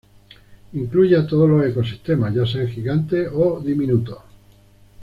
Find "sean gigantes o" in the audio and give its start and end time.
2.43-3.59